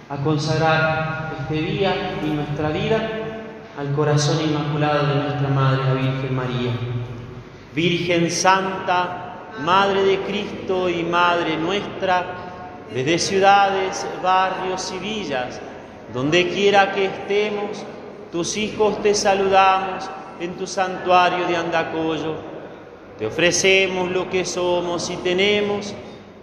A 0.09 0.17
consagrar 0.17 1.33
este 1.41 1.61
día 1.61 2.19
y 2.23 2.29
nuestra 2.29 2.69
vida 2.69 3.09
al 3.77 3.93
corazón 3.93 4.39
inmaculado 4.41 5.07
de 5.07 5.15
nuestra 5.15 5.49
Madre, 5.49 5.83
la 5.83 5.93
Virgen 5.93 6.35
María. 6.35 6.71
Virgen 7.73 8.31
Santa, 8.31 9.51
Madre 9.63 10.03
de 10.03 10.19
Cristo 10.19 10.89
y 10.89 11.03
Madre 11.03 11.57
nuestra, 11.57 12.25
desde 12.93 13.19
ciudades, 13.19 14.05
barrios 14.21 14.93
y 14.95 14.99
villas, 14.99 15.59
donde 16.13 16.49
quiera 16.49 16.91
que 16.91 17.05
estemos, 17.05 17.83
tus 18.31 18.55
hijos 18.57 19.01
te 19.01 19.15
saludamos 19.15 20.09
en 20.39 20.53
tu 20.55 20.67
santuario 20.67 21.47
de 21.47 21.57
Andacollo. 21.57 22.35
Te 23.17 23.25
ofrecemos 23.25 24.11
lo 24.11 24.29
que 24.29 24.45
somos 24.45 25.09
y 25.09 25.15
tenemos, 25.17 25.93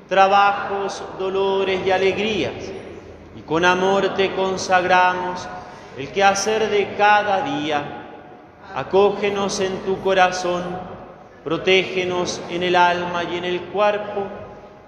trabajos, 0.09 1.03
dolores 1.19 1.81
y 1.87 1.91
alegrías, 1.91 2.55
y 3.37 3.41
con 3.43 3.65
amor 3.65 4.15
te 4.15 4.35
consagramos 4.35 5.49
el 5.99 6.09
quehacer 6.11 6.69
de 6.71 6.95
cada 6.97 7.43
día. 7.43 7.83
Acógenos 8.75 9.61
en 9.61 9.79
tu 9.81 10.01
corazón, 10.01 10.63
protégenos 11.45 12.41
en 12.51 12.63
el 12.63 12.77
alma 12.77 13.25
y 13.25 13.37
en 13.37 13.45
el 13.45 13.61
cuerpo, 13.63 14.27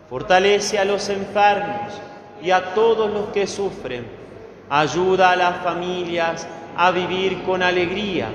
fortalece 0.09 0.79
a 0.79 0.85
los 0.85 1.09
enfermos 1.09 2.01
y 2.43 2.51
a 2.51 2.75
todos 2.75 3.11
los 3.11 3.29
que 3.29 3.47
sufren, 3.47 4.07
ayuda 4.71 5.31
a 5.31 5.37
las 5.37 5.57
familias 5.62 6.47
a 6.77 6.91
vivir 6.91 7.43
con 7.43 7.62
alegría, 7.62 8.29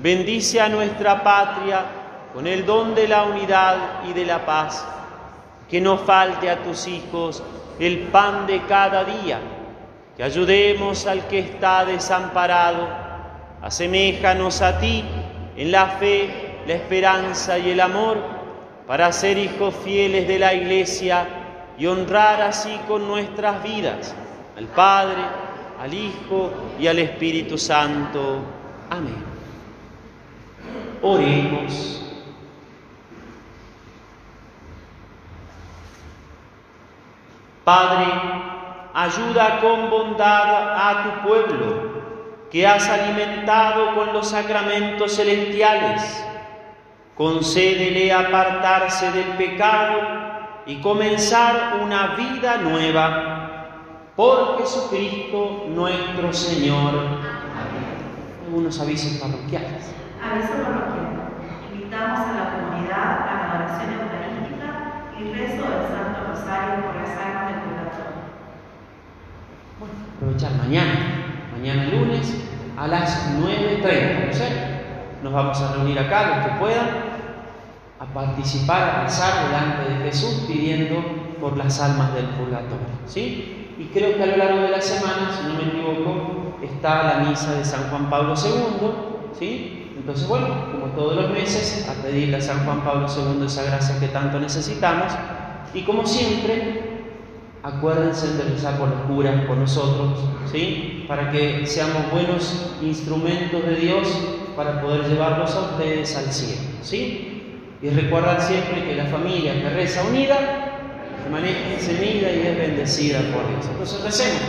bendice 0.00 0.60
a 0.60 0.68
nuestra 0.68 1.22
patria 1.22 1.84
con 2.32 2.46
el 2.46 2.66
don 2.66 2.94
de 2.94 3.08
la 3.08 3.24
unidad 3.24 4.04
y 4.08 4.12
de 4.12 4.26
la 4.26 4.44
paz, 4.44 4.86
que 5.68 5.80
no 5.80 5.98
falte 5.98 6.50
a 6.50 6.62
tus 6.62 6.86
hijos 6.86 7.42
el 7.78 7.98
pan 8.08 8.46
de 8.46 8.62
cada 8.62 9.04
día, 9.04 9.38
que 10.16 10.22
ayudemos 10.22 11.06
al 11.06 11.26
que 11.26 11.40
está 11.40 11.84
desamparado, 11.84 12.88
aseméjanos 13.62 14.62
a 14.62 14.78
ti 14.78 15.04
en 15.56 15.72
la 15.72 15.86
fe, 15.86 16.60
la 16.66 16.74
esperanza 16.74 17.58
y 17.58 17.70
el 17.70 17.80
amor, 17.80 18.18
para 18.86 19.10
ser 19.12 19.38
hijos 19.38 19.74
fieles 19.82 20.28
de 20.28 20.38
la 20.38 20.54
Iglesia 20.54 21.26
y 21.78 21.86
honrar 21.86 22.42
así 22.42 22.78
con 22.86 23.06
nuestras 23.08 23.62
vidas 23.62 24.14
al 24.56 24.66
Padre, 24.66 25.22
al 25.80 25.92
Hijo 25.92 26.52
y 26.78 26.86
al 26.86 26.98
Espíritu 26.98 27.58
Santo. 27.58 28.38
Amén. 28.90 29.24
Oremos. 31.02 32.03
Padre, 37.64 38.06
ayuda 38.92 39.58
con 39.60 39.88
bondad 39.88 40.74
a 40.76 41.02
tu 41.02 41.28
pueblo, 41.28 41.94
que 42.50 42.66
has 42.66 42.86
alimentado 42.90 43.94
con 43.94 44.12
los 44.12 44.28
sacramentos 44.28 45.16
celestiales. 45.16 46.24
Concédele 47.16 48.12
apartarse 48.12 49.10
del 49.12 49.28
pecado 49.38 50.00
y 50.66 50.80
comenzar 50.82 51.78
una 51.82 52.14
vida 52.16 52.58
nueva. 52.58 54.10
Por 54.14 54.58
Jesucristo 54.58 55.64
nuestro 55.68 56.32
Señor. 56.32 56.92
Algunos 58.46 58.78
avisos 58.78 59.18
parroquiales. 59.18 59.92
Aviso 60.22 60.52
parroquial. 60.62 61.30
Invitamos 61.72 62.20
a 62.20 62.32
la 62.32 62.50
comunidad 62.50 63.28
a 63.28 63.48
la 63.48 63.64
oración 63.64 63.92
eucarística 63.94 64.68
y 65.18 65.32
rezo 65.32 65.62
del 65.62 65.88
Santo 65.88 66.03
Rosario 66.34 66.84
por 66.84 66.96
las 66.96 67.10
almas 67.16 67.46
del 67.46 67.60
purgatorio. 67.62 68.24
Bueno, 69.78 69.94
aprovechar 70.16 70.52
mañana, 70.54 71.50
mañana 71.52 71.84
lunes 71.84 72.34
a 72.76 72.88
las 72.88 73.38
9.30, 73.38 74.26
¿no 74.26 74.32
sé? 74.32 74.48
Nos 75.22 75.32
vamos 75.32 75.60
a 75.60 75.72
reunir 75.74 75.98
acá, 75.98 76.36
los 76.36 76.46
que 76.46 76.60
puedan, 76.60 76.88
a 78.00 78.04
participar, 78.06 78.82
a 78.82 79.02
rezar 79.04 79.46
delante 79.46 79.94
de 79.94 80.04
Jesús 80.10 80.44
pidiendo 80.48 80.96
por 81.40 81.56
las 81.56 81.80
almas 81.80 82.12
del 82.14 82.26
purgatorio, 82.26 82.86
¿sí? 83.06 83.76
Y 83.78 83.84
creo 83.86 84.16
que 84.16 84.22
a 84.22 84.26
lo 84.26 84.36
largo 84.36 84.60
de 84.62 84.70
la 84.70 84.80
semana, 84.80 85.30
si 85.32 85.46
no 85.46 85.54
me 85.54 85.68
equivoco, 85.68 86.56
está 86.62 87.02
la 87.04 87.28
misa 87.28 87.54
de 87.54 87.64
San 87.64 87.90
Juan 87.90 88.10
Pablo 88.10 88.34
II, 88.36 89.38
¿sí? 89.38 89.92
Entonces, 89.96 90.28
bueno, 90.28 90.48
como 90.72 90.86
todos 90.94 91.16
los 91.16 91.30
meses, 91.30 91.88
a 91.88 92.02
pedirle 92.02 92.36
a 92.36 92.40
San 92.40 92.64
Juan 92.64 92.82
Pablo 92.82 93.06
II 93.08 93.46
esa 93.46 93.62
gracia 93.62 93.98
que 94.00 94.08
tanto 94.08 94.38
necesitamos. 94.38 95.12
Y 95.74 95.82
como 95.82 96.06
siempre, 96.06 96.82
acuérdense 97.62 98.34
de 98.34 98.44
rezar 98.44 98.78
por 98.78 98.88
los 98.88 99.00
curas, 99.02 99.44
por 99.46 99.56
nosotros, 99.56 100.20
¿sí? 100.50 101.04
Para 101.08 101.30
que 101.30 101.66
seamos 101.66 102.10
buenos 102.12 102.76
instrumentos 102.80 103.64
de 103.64 103.76
Dios 103.76 104.08
para 104.56 104.80
poder 104.80 105.08
llevarlos 105.08 105.54
a 105.54 105.60
ustedes 105.72 106.16
al 106.16 106.32
cielo, 106.32 106.62
¿sí? 106.82 107.42
Y 107.82 107.90
recuerdan 107.90 108.40
siempre 108.40 108.84
que 108.84 108.94
la 108.94 109.06
familia 109.06 109.52
que 109.54 109.68
reza 109.70 110.04
unida 110.04 110.64
se 111.78 111.94
unida 111.94 112.30
y 112.30 112.46
es 112.46 112.56
bendecida 112.56 113.18
por 113.32 113.48
Dios. 113.48 113.66
Entonces 113.70 114.02
recemos. 114.02 114.42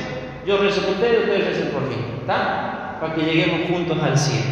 Yo 0.45 0.57
rezo 0.57 0.81
por 0.81 0.91
ustedes, 0.91 1.23
ustedes 1.23 1.45
recen 1.47 1.69
por 1.69 1.81
mí, 1.83 1.95
¿está? 2.21 2.97
Para 3.01 3.15
que 3.15 3.21
lleguemos 3.21 3.67
juntos 3.67 3.97
al 4.01 4.17
cielo. 4.17 4.45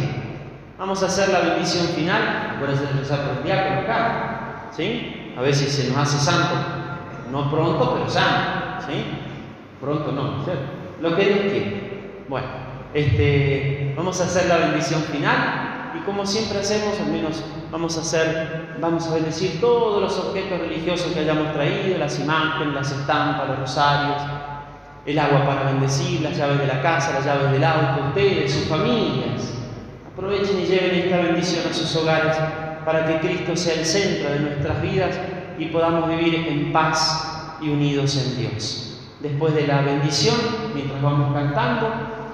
Vamos 0.78 1.02
a 1.02 1.06
hacer 1.06 1.28
la 1.28 1.40
bendición 1.40 1.86
final. 1.88 2.54
Acuérdense 2.56 2.86
de 2.86 2.92
rezar 3.00 3.20
por 3.20 3.36
el 3.38 3.44
diácono 3.44 3.80
acá, 3.82 4.70
¿sí? 4.76 5.23
A 5.36 5.52
si 5.52 5.66
se 5.66 5.88
nos 5.88 5.98
hace 5.98 6.18
santo. 6.18 6.54
No 7.32 7.50
pronto, 7.50 7.94
pero 7.94 8.08
santo, 8.08 8.86
¿sí? 8.86 9.04
Pronto 9.80 10.12
no, 10.12 10.44
¿cierto? 10.44 10.62
Lo 11.00 11.16
que 11.16 11.24
Dios 11.24 11.38
quiere. 11.40 12.24
Bueno, 12.28 12.46
este, 12.94 13.92
vamos 13.96 14.20
a 14.20 14.24
hacer 14.24 14.46
la 14.46 14.58
bendición 14.58 15.02
final 15.02 15.92
y 15.98 16.04
como 16.04 16.24
siempre 16.24 16.60
hacemos, 16.60 16.98
al 17.00 17.08
menos 17.08 17.42
vamos 17.70 17.96
a 17.98 18.00
hacer, 18.00 18.76
vamos 18.80 19.08
a 19.08 19.14
bendecir 19.14 19.60
todos 19.60 20.00
los 20.00 20.16
objetos 20.18 20.60
religiosos 20.60 21.12
que 21.12 21.20
hayamos 21.20 21.52
traído, 21.52 21.98
las 21.98 22.18
imágenes, 22.20 22.72
las 22.72 22.92
estampas, 22.92 23.48
los 23.48 23.58
rosarios, 23.58 24.22
el 25.06 25.18
agua 25.18 25.44
para 25.44 25.64
bendecir, 25.64 26.20
las 26.20 26.36
llaves 26.36 26.60
de 26.60 26.66
la 26.66 26.80
casa, 26.80 27.14
las 27.14 27.24
llaves 27.24 27.50
del 27.50 27.64
auto, 27.64 28.06
ustedes, 28.08 28.52
sus 28.52 28.64
familias. 28.64 29.52
Aprovechen 30.12 30.60
y 30.60 30.66
lleven 30.66 30.94
esta 30.94 31.16
bendición 31.16 31.66
a 31.68 31.74
sus 31.74 31.94
hogares 31.96 32.36
para 32.84 33.06
que 33.06 33.26
Cristo 33.26 33.56
sea 33.56 33.74
el 33.74 33.84
centro 33.84 34.30
de 34.30 34.40
nuestras 34.40 34.82
vidas 34.82 35.18
y 35.58 35.66
podamos 35.66 36.08
vivir 36.08 36.34
en 36.34 36.72
paz 36.72 37.56
y 37.60 37.68
unidos 37.68 38.16
en 38.16 38.38
Dios. 38.38 39.00
Después 39.20 39.54
de 39.54 39.66
la 39.66 39.80
bendición, 39.80 40.36
mientras 40.74 41.00
vamos 41.00 41.34
cantando, 41.34 41.88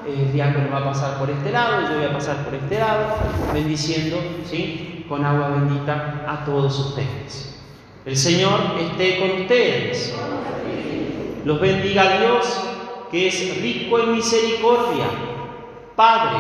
el 0.07 0.32
diácono 0.32 0.70
va 0.72 0.78
a 0.78 0.84
pasar 0.84 1.18
por 1.18 1.30
este 1.30 1.53
lado, 1.53 1.82
yo 1.88 1.96
voy 1.96 2.05
a 2.05 2.12
pasar 2.12 2.44
por 2.44 2.55
este 2.55 2.78
lado, 2.78 3.16
bendiciendo, 3.53 4.16
¿sí? 4.44 5.05
Con 5.09 5.24
agua 5.24 5.51
bendita 5.51 6.24
a 6.26 6.44
todos 6.44 6.78
ustedes. 6.78 7.59
El 8.05 8.16
Señor 8.16 8.61
esté 8.80 9.18
con 9.18 9.42
ustedes. 9.42 10.16
Los 11.44 11.61
bendiga 11.61 12.18
Dios, 12.18 12.61
que 13.11 13.28
es 13.28 13.61
rico 13.61 13.98
en 13.98 14.14
misericordia. 14.14 15.07
Padre, 15.94 16.38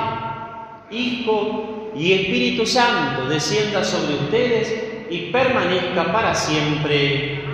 Hijo 0.90 1.79
y 1.94 2.12
Espíritu 2.12 2.66
Santo, 2.66 3.28
descienda 3.28 3.82
sobre 3.84 4.14
ustedes 4.14 5.06
y 5.10 5.30
permanezca 5.32 6.12
para 6.12 6.34
siempre. 6.34 7.44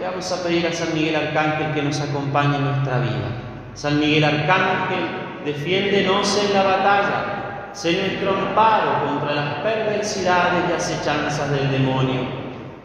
Vamos 0.00 0.32
a 0.32 0.42
pedir 0.42 0.66
a 0.66 0.72
San 0.72 0.94
Miguel 0.94 1.16
Arcángel 1.16 1.74
que 1.74 1.82
nos 1.82 2.00
acompañe 2.00 2.56
en 2.56 2.64
nuestra 2.64 3.00
vida. 3.00 3.72
San 3.74 4.00
Miguel 4.00 4.24
Arcángel, 4.24 5.04
defiéndenos 5.44 6.42
en 6.42 6.54
la 6.54 6.62
batalla, 6.62 7.70
sé 7.72 7.92
nuestro 7.92 8.30
amparo 8.30 9.04
contra 9.06 9.34
las 9.34 9.54
perversidades 9.56 10.64
y 10.70 10.72
acechanzas 10.72 11.50
del 11.50 11.70
demonio. 11.70 12.22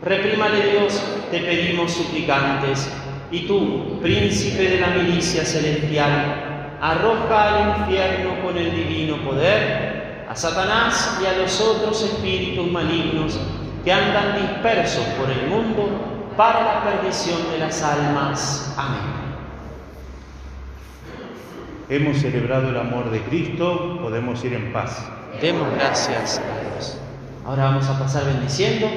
Reprímale 0.02 0.72
Dios, 0.72 1.02
te 1.30 1.40
pedimos 1.40 1.94
suplicantes, 1.94 2.92
y 3.32 3.48
tú, 3.48 4.00
príncipe 4.02 4.64
de 4.64 4.80
la 4.82 4.88
milicia 4.88 5.46
celestial, 5.46 6.80
arroja 6.82 7.54
al 7.54 7.80
infierno 7.82 8.42
con 8.44 8.58
el 8.58 8.76
divino 8.76 9.18
poder 9.24 9.91
a 10.32 10.36
Satanás 10.36 11.20
y 11.22 11.26
a 11.26 11.34
los 11.34 11.60
otros 11.60 12.02
espíritus 12.04 12.72
malignos 12.72 13.38
que 13.84 13.92
andan 13.92 14.40
dispersos 14.42 15.04
por 15.20 15.30
el 15.30 15.50
mundo 15.50 15.90
para 16.38 16.64
la 16.64 16.84
perdición 16.86 17.52
de 17.52 17.58
las 17.58 17.84
almas. 17.84 18.74
Amén. 18.78 19.02
Hemos 21.90 22.20
celebrado 22.20 22.70
el 22.70 22.78
amor 22.78 23.12
de 23.12 23.22
Cristo, 23.24 24.00
podemos 24.02 24.42
ir 24.46 24.54
en 24.54 24.72
paz. 24.72 25.06
Demos 25.42 25.68
gracias 25.74 26.40
a 26.40 26.76
Dios. 26.76 26.98
Ahora 27.46 27.66
vamos 27.66 27.90
a 27.90 28.00
pasar 28.00 28.24
bendiciendo 28.24 28.88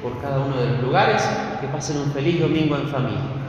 por 0.00 0.22
cada 0.22 0.38
uno 0.38 0.56
de 0.60 0.74
los 0.74 0.80
lugares. 0.80 1.28
Que 1.60 1.66
pasen 1.66 1.96
un 1.96 2.12
feliz 2.12 2.40
domingo 2.40 2.76
en 2.76 2.86
familia. 2.86 3.43